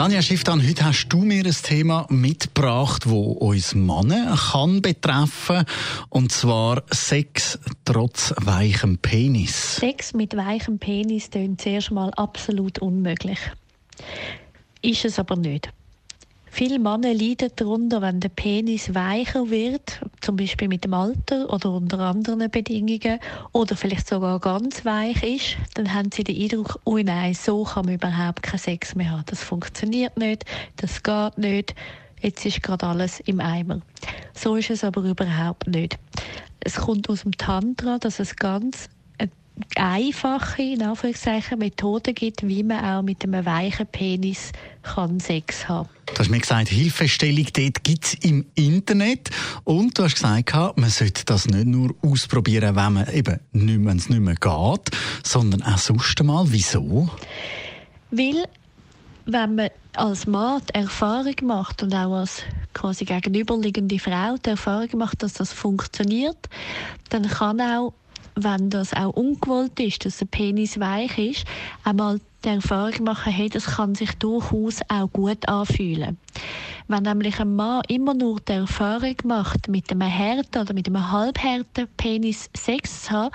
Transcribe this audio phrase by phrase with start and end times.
[0.00, 5.66] Danja Schifftan, heute hast du mir ein Thema mitgebracht, das uns Männer kann betreffen
[6.08, 9.76] und zwar Sex trotz weichem Penis.
[9.76, 13.40] Sex mit weichem Penis klingt zuerst mal absolut unmöglich.
[14.80, 15.68] Ist es aber nicht.
[16.46, 21.72] Viele Männer leiden darunter, wenn der Penis weicher wird, zum Beispiel mit dem Alter oder
[21.72, 23.18] unter anderen Bedingungen,
[23.50, 27.86] oder vielleicht sogar ganz weich ist, dann haben sie den Eindruck, oh nein, so kann
[27.86, 29.24] man überhaupt keinen Sex mehr haben.
[29.26, 30.44] Das funktioniert nicht,
[30.76, 31.74] das geht nicht,
[32.20, 33.80] jetzt ist gerade alles im Eimer.
[34.32, 35.98] So ist es aber überhaupt nicht.
[36.60, 38.88] Es kommt aus dem Tantra, dass es ganz
[39.74, 44.52] einfache in Anführungszeichen, Methoden gibt, wie man auch mit einem weichen Penis
[44.84, 45.88] kann Sex haben
[46.20, 49.30] Du hast mir gesagt, Hilfestellung dort gibt es im Internet.
[49.64, 53.94] Und du hast gesagt, man sollte das nicht nur ausprobieren, wenn man eben nicht mehr,
[53.94, 54.90] es nicht mehr geht,
[55.24, 56.44] sondern auch sonst einmal.
[56.48, 57.08] Wieso?
[58.10, 58.44] Weil,
[59.24, 62.42] wenn man als Mann die Erfahrung macht und auch als
[62.74, 66.50] quasi gegenüberliegende Frau die Erfahrung macht, dass das funktioniert,
[67.08, 67.94] dann kann auch
[68.34, 71.44] wenn das auch ungewollt ist, dass der Penis weich ist,
[71.84, 76.18] einmal die Erfahrung machen, hey, das kann sich durchaus auch gut anfühlen.
[76.88, 81.10] Wenn nämlich ein Mann immer nur die Erfahrung macht, mit einem harten oder mit einem
[81.10, 83.34] halbharten Penis Sex zu haben,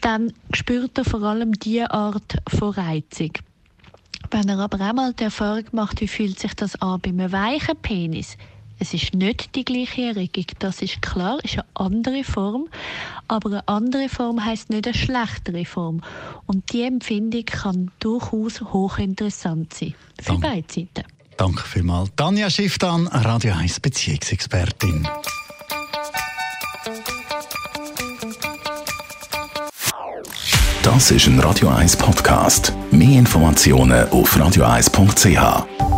[0.00, 3.32] dann spürt er vor allem diese Art von Reizung.
[4.30, 7.76] Wenn er aber einmal die Erfahrung macht, wie fühlt sich das an bei einem weichen
[7.82, 8.36] Penis,
[8.80, 12.68] es ist nicht die gleiche Erregung, das ist klar, ist eine andere Form,
[13.28, 16.00] aber eine andere Form heißt nicht eine schlechtere Form.
[16.46, 20.40] Und die Empfindung kann durchaus hochinteressant sein für Dank.
[20.42, 21.04] beide Seiten.
[21.36, 22.10] Danke vielmals.
[22.16, 25.06] Tanja Schifftan, Radio 1 Beziehungsexpertin.
[30.82, 32.72] Das ist ein Radio 1 Podcast.
[32.90, 35.89] Mehr Informationen auf radio1.ch.